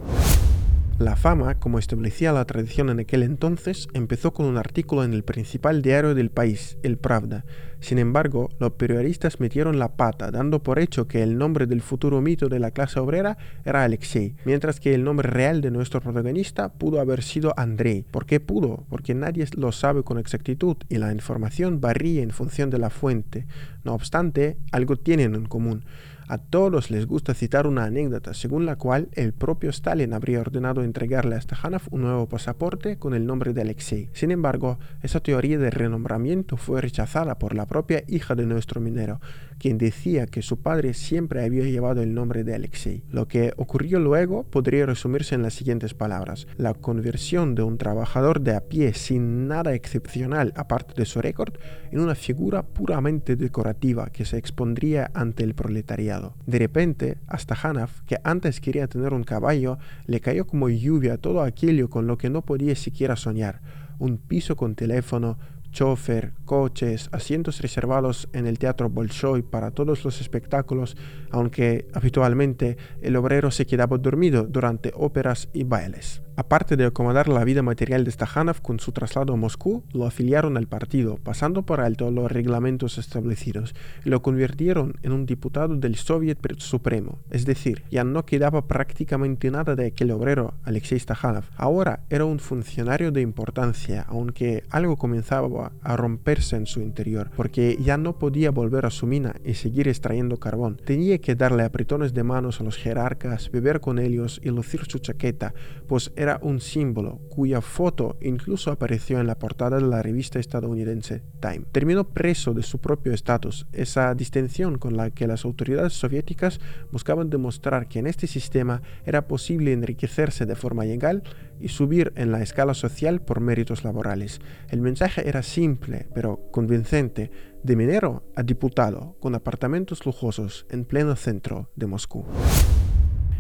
La 0.98 1.14
fama, 1.14 1.56
como 1.56 1.78
establecía 1.78 2.32
la 2.32 2.46
tradición 2.46 2.88
en 2.88 3.00
aquel 3.00 3.22
entonces, 3.22 3.86
empezó 3.92 4.32
con 4.32 4.46
un 4.46 4.56
artículo 4.56 5.04
en 5.04 5.12
el 5.12 5.24
principal 5.24 5.82
diario 5.82 6.14
del 6.14 6.30
país, 6.30 6.78
El 6.82 6.96
Pravda. 6.96 7.44
Sin 7.80 7.98
embargo, 7.98 8.48
los 8.58 8.72
periodistas 8.72 9.38
metieron 9.38 9.78
la 9.78 9.96
pata, 9.96 10.30
dando 10.30 10.62
por 10.62 10.78
hecho 10.78 11.06
que 11.06 11.22
el 11.22 11.36
nombre 11.36 11.66
del 11.66 11.82
futuro 11.82 12.22
mito 12.22 12.48
de 12.48 12.60
la 12.60 12.70
clase 12.70 12.98
obrera 12.98 13.36
era 13.66 13.84
Alexei, 13.84 14.36
mientras 14.46 14.80
que 14.80 14.94
el 14.94 15.04
nombre 15.04 15.28
real 15.28 15.60
de 15.60 15.70
nuestro 15.70 16.00
protagonista 16.00 16.72
pudo 16.72 16.98
haber 16.98 17.22
sido 17.22 17.52
Andrei. 17.58 18.06
¿Por 18.10 18.24
qué 18.24 18.40
pudo? 18.40 18.86
Porque 18.88 19.14
nadie 19.14 19.46
lo 19.54 19.72
sabe 19.72 20.02
con 20.02 20.18
exactitud 20.18 20.78
y 20.88 20.96
la 20.96 21.12
información 21.12 21.78
varía 21.78 22.22
en 22.22 22.30
función 22.30 22.70
de 22.70 22.78
la 22.78 22.88
fuente. 22.88 23.46
No 23.84 23.92
obstante, 23.92 24.56
algo 24.72 24.96
tienen 24.96 25.34
en 25.34 25.44
común 25.44 25.84
A 26.28 26.38
todos 26.38 26.90
les 26.90 27.06
gusta 27.06 27.34
citar 27.34 27.68
una 27.68 27.84
anécdota 27.84 28.34
según 28.34 28.66
la 28.66 28.74
cual 28.74 29.08
el 29.12 29.32
propio 29.32 29.70
Stalin 29.70 30.12
habría 30.12 30.40
ordenado 30.40 30.82
entregarle 30.82 31.36
a 31.36 31.40
Stajanov 31.40 31.82
un 31.92 32.02
nuevo 32.02 32.28
pasaporte 32.28 32.98
con 32.98 33.14
el 33.14 33.26
nombre 33.26 33.52
de 33.52 33.60
Alexei. 33.60 34.10
Sin 34.12 34.32
embargo, 34.32 34.80
esa 35.04 35.20
teoría 35.20 35.56
de 35.56 35.70
renombramiento 35.70 36.56
fue 36.56 36.80
rechazada 36.80 37.38
por 37.38 37.54
la 37.54 37.66
propia 37.66 38.02
hija 38.08 38.34
de 38.34 38.44
nuestro 38.44 38.80
minero, 38.80 39.20
quien 39.60 39.78
decía 39.78 40.26
que 40.26 40.42
su 40.42 40.60
padre 40.60 40.94
siempre 40.94 41.44
había 41.44 41.62
llevado 41.62 42.02
el 42.02 42.12
nombre 42.12 42.42
de 42.42 42.56
Alexei. 42.56 43.04
Lo 43.08 43.28
que 43.28 43.52
ocurrió 43.56 44.00
luego 44.00 44.42
podría 44.42 44.84
resumirse 44.84 45.36
en 45.36 45.42
las 45.42 45.54
siguientes 45.54 45.94
palabras. 45.94 46.48
La 46.56 46.74
conversión 46.74 47.54
de 47.54 47.62
un 47.62 47.78
trabajador 47.78 48.40
de 48.40 48.56
a 48.56 48.62
pie 48.62 48.94
sin 48.94 49.46
nada 49.46 49.74
excepcional 49.74 50.52
aparte 50.56 50.94
de 50.96 51.06
su 51.06 51.20
récord 51.20 51.54
en 51.92 52.00
una 52.00 52.16
figura 52.16 52.64
puramente 52.64 53.36
decorativa 53.36 54.10
que 54.10 54.24
se 54.24 54.38
expondría 54.38 55.12
ante 55.14 55.44
el 55.44 55.54
proletariado. 55.54 56.15
De 56.46 56.58
repente, 56.58 57.18
hasta 57.26 57.56
Hanaf, 57.60 58.02
que 58.02 58.18
antes 58.24 58.60
quería 58.60 58.86
tener 58.86 59.12
un 59.12 59.24
caballo, 59.24 59.78
le 60.06 60.20
cayó 60.20 60.46
como 60.46 60.68
lluvia 60.68 61.18
todo 61.18 61.42
aquello 61.42 61.90
con 61.90 62.06
lo 62.06 62.18
que 62.18 62.30
no 62.30 62.42
podía 62.42 62.74
siquiera 62.74 63.16
soñar. 63.16 63.60
Un 63.98 64.18
piso 64.18 64.56
con 64.56 64.74
teléfono, 64.74 65.38
chofer, 65.70 66.32
coches, 66.44 67.08
asientos 67.12 67.60
reservados 67.60 68.28
en 68.32 68.46
el 68.46 68.58
Teatro 68.58 68.88
Bolshoi 68.88 69.42
para 69.42 69.70
todos 69.70 70.04
los 70.04 70.20
espectáculos, 70.20 70.96
aunque 71.30 71.86
habitualmente 71.92 72.76
el 73.02 73.16
obrero 73.16 73.50
se 73.50 73.66
quedaba 73.66 73.98
dormido 73.98 74.44
durante 74.44 74.92
óperas 74.94 75.48
y 75.52 75.64
bailes. 75.64 76.22
Aparte 76.36 76.76
de 76.76 76.84
acomodar 76.84 77.28
la 77.28 77.44
vida 77.44 77.62
material 77.62 78.04
de 78.04 78.10
Stajanov 78.10 78.60
con 78.60 78.78
su 78.78 78.92
traslado 78.92 79.32
a 79.32 79.36
Moscú, 79.36 79.84
lo 79.94 80.06
afiliaron 80.06 80.58
al 80.58 80.66
partido, 80.66 81.16
pasando 81.16 81.62
por 81.62 81.80
alto 81.80 82.10
los 82.10 82.30
reglamentos 82.30 82.98
establecidos, 82.98 83.74
y 84.04 84.10
lo 84.10 84.20
convirtieron 84.20 84.96
en 85.02 85.12
un 85.12 85.24
diputado 85.24 85.74
del 85.76 85.96
Soviet 85.96 86.38
Supremo. 86.58 87.20
Es 87.30 87.46
decir, 87.46 87.84
ya 87.90 88.04
no 88.04 88.26
quedaba 88.26 88.66
prácticamente 88.66 89.50
nada 89.50 89.76
de 89.76 89.86
aquel 89.86 90.10
obrero, 90.10 90.52
Alexei 90.64 90.98
Stajanov. 90.98 91.44
Ahora 91.56 92.00
era 92.10 92.26
un 92.26 92.38
funcionario 92.38 93.12
de 93.12 93.22
importancia, 93.22 94.04
aunque 94.06 94.64
algo 94.68 94.98
comenzaba 94.98 95.72
a 95.80 95.96
romperse 95.96 96.56
en 96.56 96.66
su 96.66 96.80
interior, 96.80 97.30
porque 97.34 97.78
ya 97.80 97.96
no 97.96 98.18
podía 98.18 98.50
volver 98.50 98.84
a 98.84 98.90
su 98.90 99.06
mina 99.06 99.36
y 99.42 99.54
seguir 99.54 99.88
extrayendo 99.88 100.36
carbón. 100.36 100.76
Tenía 100.84 101.16
que 101.16 101.34
darle 101.34 101.62
apretones 101.62 102.12
de 102.12 102.24
manos 102.24 102.60
a 102.60 102.64
los 102.64 102.76
jerarcas, 102.76 103.50
beber 103.50 103.80
con 103.80 103.98
ellos 103.98 104.38
y 104.44 104.50
lucir 104.50 104.82
su 104.86 104.98
chaqueta, 104.98 105.54
pues 105.86 106.12
era 106.14 106.25
un 106.42 106.60
símbolo 106.60 107.20
cuya 107.28 107.60
foto 107.60 108.16
incluso 108.20 108.70
apareció 108.70 109.20
en 109.20 109.26
la 109.26 109.38
portada 109.38 109.76
de 109.76 109.86
la 109.86 110.02
revista 110.02 110.38
estadounidense 110.38 111.22
Time. 111.40 111.64
Terminó 111.72 112.08
preso 112.08 112.52
de 112.54 112.62
su 112.62 112.78
propio 112.78 113.12
estatus, 113.12 113.66
esa 113.72 114.14
distinción 114.14 114.78
con 114.78 114.96
la 114.96 115.10
que 115.10 115.26
las 115.26 115.44
autoridades 115.44 115.92
soviéticas 115.92 116.60
buscaban 116.90 117.30
demostrar 117.30 117.88
que 117.88 118.00
en 118.00 118.06
este 118.06 118.26
sistema 118.26 118.82
era 119.04 119.28
posible 119.28 119.72
enriquecerse 119.72 120.46
de 120.46 120.56
forma 120.56 120.84
legal 120.84 121.22
y 121.60 121.68
subir 121.68 122.12
en 122.16 122.32
la 122.32 122.42
escala 122.42 122.74
social 122.74 123.20
por 123.20 123.40
méritos 123.40 123.84
laborales. 123.84 124.40
El 124.68 124.80
mensaje 124.80 125.28
era 125.28 125.42
simple, 125.42 126.08
pero 126.14 126.50
convincente, 126.50 127.30
de 127.62 127.76
minero 127.76 128.24
a 128.34 128.42
diputado, 128.42 129.16
con 129.20 129.34
apartamentos 129.34 130.04
lujosos 130.04 130.66
en 130.70 130.84
pleno 130.84 131.16
centro 131.16 131.70
de 131.76 131.86
Moscú 131.86 132.24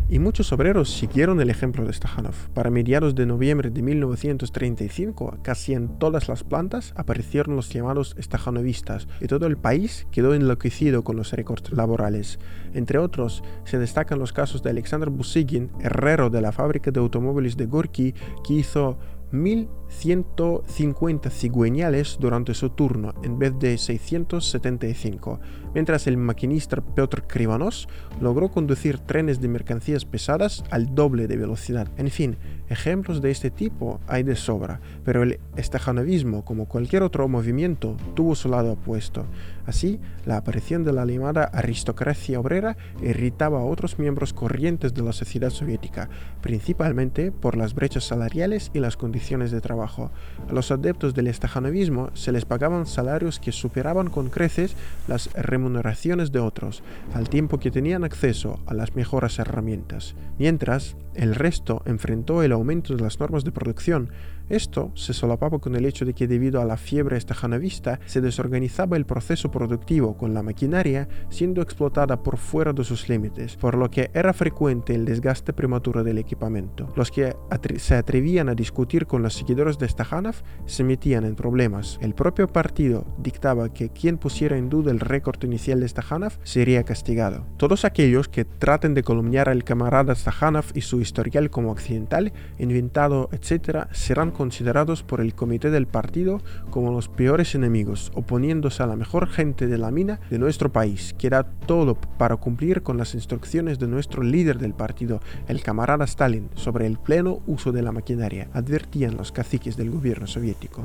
y 0.08 0.18
muchos 0.18 0.52
obreros 0.52 0.90
siguieron 0.90 1.40
el 1.40 1.50
ejemplo 1.50 1.84
de 1.84 1.92
Stajanov. 1.92 2.34
Para 2.54 2.70
mediados 2.70 3.14
de 3.14 3.26
noviembre 3.26 3.70
de 3.70 3.82
1935, 3.82 5.38
casi 5.42 5.74
en 5.74 5.98
todas 5.98 6.28
las 6.28 6.44
plantas 6.44 6.92
aparecieron 6.96 7.56
los 7.56 7.70
llamados 7.70 8.14
stajanovistas 8.20 9.08
y 9.20 9.26
todo 9.26 9.46
el 9.46 9.56
país 9.56 10.06
quedó 10.10 10.34
enloquecido 10.34 11.02
con 11.04 11.16
los 11.16 11.32
récords 11.32 11.72
laborales. 11.72 12.38
Entre 12.74 12.98
otros, 12.98 13.42
se 13.64 13.78
destacan 13.78 14.18
los 14.18 14.32
casos 14.32 14.62
de 14.62 14.70
Alexander 14.70 15.10
Busigin, 15.10 15.70
herrero 15.80 16.30
de 16.30 16.40
la 16.40 16.52
fábrica 16.52 16.90
de 16.90 17.00
automóviles 17.00 17.56
de 17.56 17.66
Gorky, 17.66 18.14
que 18.46 18.54
hizo 18.54 18.98
1.150 19.36 21.30
cigüeñales 21.30 22.16
durante 22.18 22.54
su 22.54 22.70
turno 22.70 23.12
en 23.22 23.38
vez 23.38 23.58
de 23.58 23.76
675, 23.76 25.40
mientras 25.74 26.06
el 26.06 26.16
maquinista 26.16 26.80
Piotr 26.80 27.26
Krivanos 27.26 27.88
logró 28.20 28.50
conducir 28.50 28.98
trenes 28.98 29.40
de 29.40 29.48
mercancías 29.48 30.04
pesadas 30.04 30.64
al 30.70 30.94
doble 30.94 31.26
de 31.26 31.36
velocidad. 31.36 31.88
En 31.96 32.10
fin, 32.10 32.38
ejemplos 32.68 33.20
de 33.20 33.30
este 33.30 33.50
tipo 33.50 34.00
hay 34.06 34.22
de 34.22 34.36
sobra, 34.36 34.80
pero 35.04 35.22
el 35.22 35.40
estajanovismo, 35.56 36.44
como 36.44 36.66
cualquier 36.66 37.02
otro 37.02 37.28
movimiento, 37.28 37.96
tuvo 38.14 38.34
su 38.34 38.48
lado 38.48 38.72
opuesto. 38.72 39.26
Así, 39.66 40.00
la 40.24 40.36
aparición 40.36 40.84
de 40.84 40.92
la 40.92 41.04
llamada 41.04 41.44
aristocracia 41.44 42.38
obrera 42.40 42.76
irritaba 43.02 43.58
a 43.60 43.64
otros 43.64 43.98
miembros 43.98 44.32
corrientes 44.32 44.94
de 44.94 45.02
la 45.02 45.12
sociedad 45.12 45.50
soviética, 45.50 46.08
principalmente 46.40 47.32
por 47.32 47.56
las 47.56 47.74
brechas 47.74 48.04
salariales 48.04 48.70
y 48.72 48.78
las 48.78 48.96
condiciones 48.96 49.25
de 49.26 49.60
trabajo. 49.60 50.10
A 50.48 50.52
los 50.52 50.70
adeptos 50.70 51.14
del 51.14 51.26
estajanovismo 51.26 52.10
se 52.14 52.30
les 52.30 52.44
pagaban 52.44 52.86
salarios 52.86 53.40
que 53.40 53.50
superaban 53.50 54.08
con 54.08 54.30
creces 54.30 54.76
las 55.08 55.32
remuneraciones 55.32 56.30
de 56.30 56.38
otros, 56.38 56.84
al 57.12 57.28
tiempo 57.28 57.58
que 57.58 57.72
tenían 57.72 58.04
acceso 58.04 58.60
a 58.66 58.74
las 58.74 58.94
mejores 58.94 59.38
herramientas, 59.40 60.14
mientras 60.38 60.96
el 61.16 61.34
resto 61.34 61.82
enfrentó 61.84 62.42
el 62.42 62.52
aumento 62.52 62.94
de 62.94 63.02
las 63.02 63.18
normas 63.20 63.44
de 63.44 63.52
producción, 63.52 64.10
esto 64.48 64.92
se 64.94 65.12
solapaba 65.12 65.58
con 65.58 65.74
el 65.74 65.86
hecho 65.86 66.04
de 66.04 66.14
que 66.14 66.28
debido 66.28 66.60
a 66.60 66.64
la 66.64 66.76
fiebre 66.76 67.16
estajanovista 67.16 67.98
se 68.06 68.20
desorganizaba 68.20 68.96
el 68.96 69.04
proceso 69.04 69.50
productivo 69.50 70.16
con 70.16 70.34
la 70.34 70.42
maquinaria 70.42 71.08
siendo 71.30 71.62
explotada 71.62 72.22
por 72.22 72.36
fuera 72.36 72.72
de 72.72 72.84
sus 72.84 73.08
límites, 73.08 73.56
por 73.56 73.76
lo 73.76 73.90
que 73.90 74.10
era 74.14 74.32
frecuente 74.32 74.94
el 74.94 75.04
desgaste 75.04 75.52
prematuro 75.52 76.04
del 76.04 76.18
equipamiento. 76.18 76.92
Los 76.94 77.10
que 77.10 77.34
se 77.78 77.96
atrevían 77.96 78.48
a 78.48 78.54
discutir 78.54 79.06
con 79.06 79.22
los 79.22 79.34
seguidores 79.34 79.78
de 79.78 79.88
Stajanov 79.88 80.36
se 80.64 80.84
metían 80.84 81.24
en 81.24 81.34
problemas. 81.34 81.98
El 82.00 82.14
propio 82.14 82.46
partido 82.46 83.04
dictaba 83.18 83.72
que 83.72 83.88
quien 83.88 84.16
pusiera 84.16 84.56
en 84.56 84.68
duda 84.68 84.92
el 84.92 85.00
récord 85.00 85.42
inicial 85.42 85.80
de 85.80 85.88
Stajanov 85.88 86.38
sería 86.44 86.84
castigado. 86.84 87.46
Todos 87.56 87.84
aquellos 87.84 88.28
que 88.28 88.44
traten 88.44 88.94
de 88.94 89.02
columniar 89.02 89.48
al 89.48 89.64
camarada 89.64 90.14
Stajanov 90.14 90.66
y 90.74 90.82
su 90.82 91.00
historial 91.06 91.50
como 91.50 91.72
accidental, 91.72 92.32
inventado, 92.58 93.28
etc., 93.32 93.86
serán 93.92 94.30
considerados 94.32 95.02
por 95.02 95.20
el 95.20 95.34
comité 95.34 95.70
del 95.70 95.86
partido 95.86 96.40
como 96.70 96.90
los 96.90 97.08
peores 97.08 97.54
enemigos, 97.54 98.10
oponiéndose 98.14 98.82
a 98.82 98.86
la 98.86 98.96
mejor 98.96 99.28
gente 99.28 99.66
de 99.66 99.78
la 99.78 99.90
mina 99.90 100.20
de 100.28 100.38
nuestro 100.38 100.72
país, 100.72 101.14
que 101.16 101.28
era 101.28 101.44
todo 101.44 101.94
para 101.94 102.36
cumplir 102.36 102.82
con 102.82 102.98
las 102.98 103.14
instrucciones 103.14 103.78
de 103.78 103.88
nuestro 103.88 104.22
líder 104.22 104.58
del 104.58 104.74
partido, 104.74 105.20
el 105.48 105.62
camarada 105.62 106.04
Stalin, 106.04 106.50
sobre 106.54 106.86
el 106.86 106.98
pleno 106.98 107.40
uso 107.46 107.72
de 107.72 107.82
la 107.82 107.92
maquinaria, 107.92 108.48
advertían 108.52 109.16
los 109.16 109.32
caciques 109.32 109.76
del 109.76 109.90
gobierno 109.90 110.26
soviético 110.26 110.82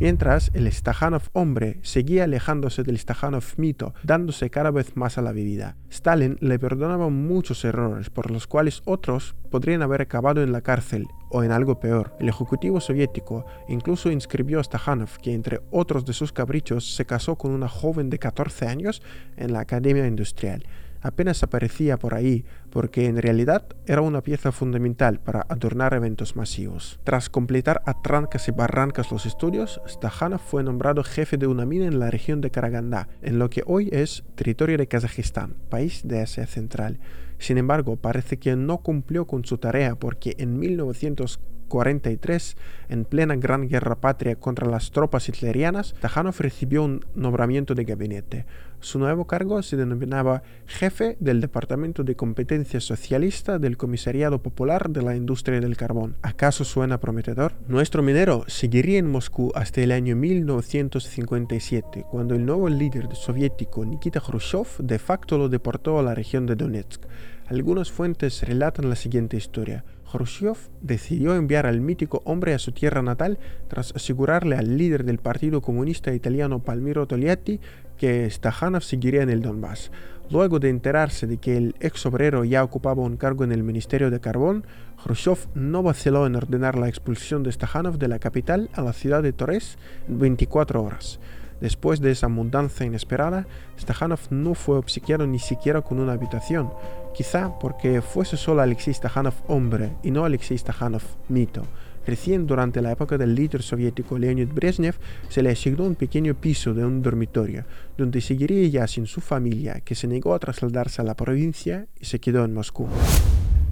mientras 0.00 0.50
el 0.54 0.70
Stajanov 0.72 1.22
hombre 1.32 1.78
seguía 1.82 2.24
alejándose 2.24 2.82
del 2.82 2.98
Stajanov 2.98 3.44
mito, 3.58 3.94
dándose 4.02 4.50
cada 4.50 4.70
vez 4.70 4.96
más 4.96 5.18
a 5.18 5.22
la 5.22 5.32
bebida. 5.32 5.76
Stalin 5.90 6.36
le 6.40 6.58
perdonaba 6.58 7.08
muchos 7.10 7.64
errores 7.64 8.10
por 8.10 8.30
los 8.30 8.46
cuales 8.46 8.82
otros 8.86 9.36
podrían 9.50 9.82
haber 9.82 10.00
acabado 10.00 10.42
en 10.42 10.52
la 10.52 10.62
cárcel 10.62 11.06
o 11.30 11.44
en 11.44 11.52
algo 11.52 11.78
peor. 11.78 12.16
El 12.18 12.28
ejecutivo 12.28 12.80
soviético 12.80 13.44
incluso 13.68 14.10
inscribió 14.10 14.58
a 14.58 14.64
Stajanov, 14.64 15.18
que 15.22 15.34
entre 15.34 15.60
otros 15.70 16.04
de 16.04 16.14
sus 16.14 16.32
caprichos 16.32 16.96
se 16.96 17.04
casó 17.04 17.36
con 17.36 17.52
una 17.52 17.68
joven 17.68 18.10
de 18.10 18.18
14 18.18 18.66
años 18.66 19.02
en 19.36 19.52
la 19.52 19.60
Academia 19.60 20.06
Industrial 20.06 20.64
apenas 21.00 21.42
aparecía 21.42 21.98
por 21.98 22.14
ahí 22.14 22.44
porque 22.70 23.06
en 23.06 23.20
realidad 23.20 23.66
era 23.86 24.00
una 24.00 24.22
pieza 24.22 24.52
fundamental 24.52 25.20
para 25.20 25.46
adornar 25.48 25.94
eventos 25.94 26.36
masivos. 26.36 27.00
Tras 27.04 27.28
completar 27.28 27.82
a 27.86 28.00
trancas 28.02 28.48
y 28.48 28.52
barrancas 28.52 29.10
los 29.10 29.26
estudios, 29.26 29.80
Stajanov 29.88 30.40
fue 30.40 30.62
nombrado 30.62 31.02
jefe 31.04 31.36
de 31.36 31.46
una 31.46 31.66
mina 31.66 31.86
en 31.86 31.98
la 31.98 32.10
región 32.10 32.40
de 32.40 32.50
Karagandá, 32.50 33.08
en 33.22 33.38
lo 33.38 33.50
que 33.50 33.62
hoy 33.66 33.88
es 33.92 34.24
territorio 34.34 34.78
de 34.78 34.86
Kazajistán, 34.86 35.54
país 35.68 36.02
de 36.04 36.20
Asia 36.20 36.46
Central. 36.46 37.00
Sin 37.38 37.58
embargo, 37.58 37.96
parece 37.96 38.38
que 38.38 38.54
no 38.54 38.78
cumplió 38.78 39.26
con 39.26 39.44
su 39.44 39.58
tarea 39.58 39.94
porque 39.96 40.34
en 40.38 40.58
1940 40.58 41.50
43, 41.70 42.56
en 42.90 43.04
plena 43.06 43.36
Gran 43.36 43.66
Guerra 43.68 43.94
Patria 43.94 44.36
contra 44.36 44.68
las 44.68 44.90
tropas 44.90 45.26
hitlerianas, 45.30 45.94
Tajanov 46.00 46.34
recibió 46.38 46.84
un 46.84 47.06
nombramiento 47.14 47.74
de 47.74 47.84
gabinete. 47.84 48.44
Su 48.82 48.98
nuevo 48.98 49.26
cargo 49.26 49.62
se 49.62 49.76
denominaba 49.76 50.42
jefe 50.66 51.18
del 51.20 51.42
Departamento 51.42 52.02
de 52.02 52.16
Competencia 52.16 52.80
Socialista 52.80 53.58
del 53.58 53.76
Comisariado 53.76 54.42
Popular 54.42 54.88
de 54.88 55.02
la 55.02 55.14
Industria 55.14 55.60
del 55.60 55.76
Carbón. 55.76 56.16
¿Acaso 56.22 56.64
suena 56.64 56.98
prometedor? 56.98 57.52
Nuestro 57.68 58.02
minero 58.02 58.44
seguiría 58.46 58.98
en 58.98 59.10
Moscú 59.10 59.52
hasta 59.54 59.82
el 59.82 59.92
año 59.92 60.16
1957, 60.16 62.06
cuando 62.10 62.34
el 62.34 62.46
nuevo 62.46 62.70
líder 62.70 63.14
soviético 63.14 63.84
Nikita 63.84 64.20
Khrushchev 64.20 64.78
de 64.78 64.98
facto 64.98 65.36
lo 65.36 65.50
deportó 65.50 65.98
a 65.98 66.02
la 66.02 66.14
región 66.14 66.46
de 66.46 66.56
Donetsk. 66.56 67.02
Algunas 67.48 67.90
fuentes 67.90 68.42
relatan 68.42 68.88
la 68.88 68.96
siguiente 68.96 69.36
historia. 69.36 69.84
Khrushchev 70.10 70.56
decidió 70.80 71.34
enviar 71.34 71.66
al 71.66 71.80
mítico 71.80 72.22
hombre 72.24 72.54
a 72.54 72.58
su 72.58 72.72
tierra 72.72 73.02
natal 73.02 73.38
tras 73.68 73.94
asegurarle 73.94 74.56
al 74.56 74.76
líder 74.76 75.04
del 75.04 75.18
Partido 75.18 75.60
Comunista 75.60 76.12
Italiano 76.12 76.60
Palmiro 76.60 77.06
Togliatti 77.06 77.60
que 77.96 78.28
Stakhanov 78.28 78.82
seguiría 78.82 79.22
en 79.22 79.30
el 79.30 79.42
Donbass. 79.42 79.90
Luego 80.30 80.58
de 80.58 80.68
enterarse 80.68 81.26
de 81.26 81.38
que 81.38 81.56
el 81.56 81.74
ex 81.80 82.06
obrero 82.06 82.44
ya 82.44 82.62
ocupaba 82.62 83.02
un 83.02 83.16
cargo 83.16 83.44
en 83.44 83.52
el 83.52 83.62
Ministerio 83.62 84.10
de 84.10 84.20
Carbón, 84.20 84.64
Khrushchev 85.02 85.38
no 85.54 85.82
vaciló 85.82 86.26
en 86.26 86.36
ordenar 86.36 86.78
la 86.78 86.88
expulsión 86.88 87.42
de 87.42 87.52
Stakhanov 87.52 87.98
de 87.98 88.08
la 88.08 88.18
capital 88.18 88.70
a 88.72 88.82
la 88.82 88.92
ciudad 88.92 89.22
de 89.22 89.32
Torres 89.32 89.76
en 90.08 90.18
24 90.18 90.82
horas. 90.82 91.20
Después 91.60 92.00
de 92.00 92.10
esa 92.10 92.28
mudanza 92.28 92.84
inesperada, 92.84 93.46
Stakhanov 93.78 94.20
no 94.30 94.54
fue 94.54 94.78
obsequiado 94.78 95.26
ni 95.26 95.38
siquiera 95.38 95.82
con 95.82 96.00
una 96.00 96.12
habitación, 96.12 96.70
quizá 97.14 97.58
porque 97.58 98.00
fuese 98.00 98.36
solo 98.36 98.62
Alexei 98.62 98.94
Stakhanov 98.94 99.34
hombre 99.46 99.92
y 100.02 100.10
no 100.10 100.24
Alexei 100.24 100.56
Stakhanov 100.56 101.02
mito. 101.28 101.62
Recién 102.06 102.46
durante 102.46 102.80
la 102.80 102.92
época 102.92 103.18
del 103.18 103.34
líder 103.34 103.62
soviético 103.62 104.18
Leonid 104.18 104.48
Brezhnev 104.48 104.96
se 105.28 105.42
le 105.42 105.50
asignó 105.50 105.84
un 105.84 105.96
pequeño 105.96 106.34
piso 106.34 106.72
de 106.72 106.84
un 106.84 107.02
dormitorio, 107.02 107.64
donde 107.98 108.22
seguiría 108.22 108.66
ya 108.68 108.86
sin 108.86 109.06
su 109.06 109.20
familia, 109.20 109.80
que 109.80 109.94
se 109.94 110.06
negó 110.06 110.34
a 110.34 110.38
trasladarse 110.38 111.02
a 111.02 111.04
la 111.04 111.14
provincia 111.14 111.86
y 112.00 112.06
se 112.06 112.18
quedó 112.18 112.44
en 112.44 112.54
Moscú. 112.54 112.88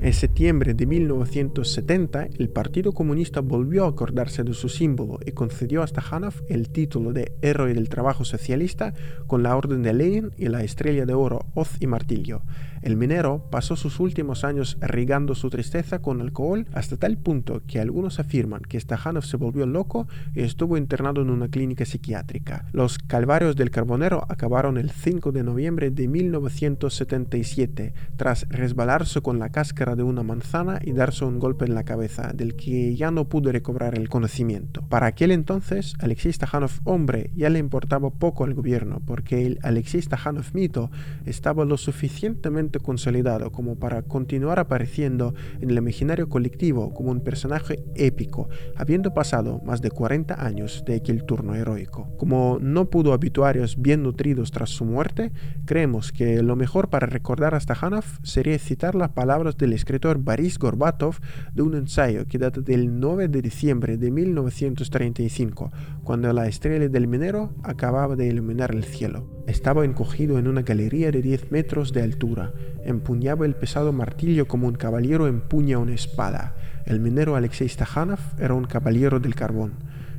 En 0.00 0.12
septiembre 0.12 0.74
de 0.74 0.86
1970, 0.86 2.28
el 2.38 2.48
Partido 2.50 2.92
Comunista 2.92 3.40
volvió 3.40 3.84
a 3.84 3.88
acordarse 3.88 4.44
de 4.44 4.54
su 4.54 4.68
símbolo 4.68 5.18
y 5.26 5.32
concedió 5.32 5.82
a 5.82 5.88
Stakhanov 5.88 6.34
el 6.48 6.68
título 6.68 7.12
de 7.12 7.32
Héroe 7.42 7.74
del 7.74 7.88
Trabajo 7.88 8.24
Socialista 8.24 8.94
con 9.26 9.42
la 9.42 9.56
Orden 9.56 9.82
de 9.82 9.92
Lenin 9.92 10.30
y 10.38 10.46
la 10.46 10.62
Estrella 10.62 11.04
de 11.04 11.14
Oro, 11.14 11.46
Hoz 11.54 11.70
y 11.80 11.88
Martillo. 11.88 12.42
El 12.82 12.96
minero 12.96 13.46
pasó 13.50 13.76
sus 13.76 14.00
últimos 14.00 14.44
años 14.44 14.76
regando 14.80 15.34
su 15.34 15.50
tristeza 15.50 16.00
con 16.00 16.20
alcohol 16.20 16.66
hasta 16.72 16.96
tal 16.96 17.18
punto 17.18 17.62
que 17.66 17.80
algunos 17.80 18.20
afirman 18.20 18.62
que 18.62 18.78
Stakhanov 18.78 19.24
se 19.24 19.36
volvió 19.36 19.66
loco 19.66 20.06
y 20.34 20.42
estuvo 20.42 20.76
internado 20.76 21.22
en 21.22 21.30
una 21.30 21.48
clínica 21.48 21.84
psiquiátrica. 21.84 22.66
Los 22.72 22.98
calvarios 22.98 23.56
del 23.56 23.70
carbonero 23.70 24.24
acabaron 24.28 24.78
el 24.78 24.90
5 24.90 25.32
de 25.32 25.42
noviembre 25.42 25.90
de 25.90 26.08
1977 26.08 27.94
tras 28.16 28.48
resbalarse 28.48 29.20
con 29.20 29.38
la 29.38 29.50
cáscara 29.50 29.96
de 29.96 30.02
una 30.02 30.22
manzana 30.22 30.80
y 30.82 30.92
darse 30.92 31.24
un 31.24 31.38
golpe 31.38 31.64
en 31.64 31.74
la 31.74 31.84
cabeza 31.84 32.32
del 32.34 32.54
que 32.54 32.94
ya 32.94 33.10
no 33.10 33.28
pudo 33.28 33.52
recobrar 33.52 33.96
el 33.96 34.08
conocimiento. 34.08 34.82
Para 34.88 35.06
aquel 35.06 35.30
entonces, 35.30 35.94
Alexei 35.98 36.32
Stakhanov 36.32 36.72
hombre 36.84 37.30
ya 37.34 37.50
le 37.50 37.58
importaba 37.58 38.10
poco 38.10 38.44
al 38.44 38.54
gobierno 38.54 39.00
porque 39.04 39.46
el 39.46 39.58
Alexei 39.62 40.02
Stakhanov 40.02 40.46
mito 40.52 40.90
estaba 41.24 41.64
lo 41.64 41.76
suficientemente 41.76 42.67
consolidado 42.70 43.50
como 43.50 43.76
para 43.76 44.02
continuar 44.02 44.58
apareciendo 44.58 45.34
en 45.60 45.70
el 45.70 45.78
imaginario 45.78 46.28
colectivo 46.28 46.92
como 46.92 47.10
un 47.10 47.20
personaje 47.20 47.82
épico, 47.94 48.48
habiendo 48.76 49.14
pasado 49.14 49.60
más 49.64 49.80
de 49.80 49.90
40 49.90 50.44
años 50.44 50.84
de 50.86 50.96
aquel 50.96 51.24
turno 51.24 51.54
heroico. 51.54 52.14
Como 52.18 52.58
no 52.60 52.90
pudo 52.90 53.12
habituarios 53.12 53.80
bien 53.80 54.02
nutridos 54.02 54.50
tras 54.50 54.70
su 54.70 54.84
muerte, 54.84 55.32
creemos 55.64 56.12
que 56.12 56.42
lo 56.42 56.56
mejor 56.56 56.90
para 56.90 57.06
recordar 57.06 57.54
a 57.54 57.60
Stakhanov 57.60 58.04
sería 58.22 58.58
citar 58.58 58.94
las 58.94 59.10
palabras 59.10 59.56
del 59.56 59.72
escritor 59.72 60.18
Boris 60.18 60.58
Gorbatov 60.58 61.16
de 61.54 61.62
un 61.62 61.74
ensayo 61.74 62.26
que 62.26 62.38
data 62.38 62.60
del 62.60 63.00
9 63.00 63.28
de 63.28 63.42
diciembre 63.42 63.96
de 63.96 64.10
1935, 64.10 65.70
cuando 66.04 66.32
la 66.32 66.48
estrella 66.48 66.88
del 66.88 67.08
minero 67.08 67.54
acababa 67.62 68.16
de 68.16 68.26
iluminar 68.26 68.74
el 68.74 68.84
cielo. 68.84 69.37
Estaba 69.48 69.86
encogido 69.86 70.38
en 70.38 70.46
una 70.46 70.60
galería 70.60 71.10
de 71.10 71.22
10 71.22 71.50
metros 71.52 71.94
de 71.94 72.02
altura. 72.02 72.52
Empuñaba 72.84 73.46
el 73.46 73.54
pesado 73.54 73.94
martillo 73.94 74.46
como 74.46 74.66
un 74.66 74.74
caballero 74.74 75.26
empuña 75.26 75.78
una 75.78 75.94
espada. 75.94 76.54
El 76.84 77.00
minero 77.00 77.34
Alexei 77.34 77.66
Stakhanov 77.66 78.18
era 78.38 78.52
un 78.52 78.66
caballero 78.66 79.20
del 79.20 79.34
carbón. 79.34 79.72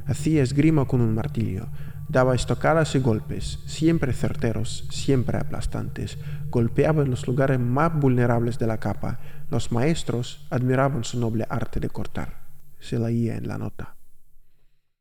Hacía 0.07 0.41
esgrima 0.41 0.86
con 0.86 1.00
un 1.00 1.13
martillo. 1.13 1.67
Daba 2.07 2.33
estocadas 2.33 2.95
y 2.95 3.00
golpes, 3.00 3.59
siempre 3.67 4.13
certeros, 4.13 4.88
siempre 4.89 5.38
aplastantes. 5.38 6.17
Golpeaba 6.50 7.03
en 7.03 7.12
los 7.12 7.27
lugares 7.27 7.59
más 7.59 7.93
vulnerables 7.93 8.57
de 8.57 8.65
la 8.65 8.79
capa. 8.79 9.19
Los 9.51 9.71
maestros 9.71 10.48
admiraban 10.50 11.03
su 11.03 11.19
noble 11.19 11.45
arte 11.51 11.79
de 11.79 11.89
cortar. 11.89 12.39
Se 12.79 12.98
leía 12.98 13.36
en 13.36 13.48
la 13.48 13.59
nota. 13.59 13.98